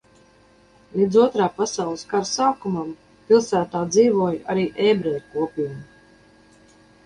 [0.99, 2.91] Līdz Otrā pasaules kara sākumam
[3.29, 6.71] pilsētā dzīvoja arī ebreju kopiena.